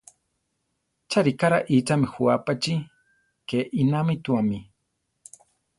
Cha 1.09 1.19
ríka 1.25 1.47
raíchami 1.53 2.05
jú 2.13 2.23
apachí, 2.37 2.75
ke 3.47 3.59
inámituami. 3.81 4.57